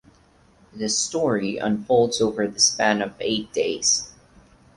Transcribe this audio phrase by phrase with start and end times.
[0.73, 4.11] The story unfolds over the span of eight days.